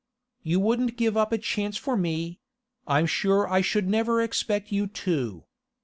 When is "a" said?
1.31-1.37